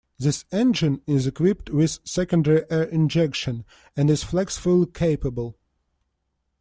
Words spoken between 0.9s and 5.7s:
is equipped with secondary air injection, and is flex-fuel capable.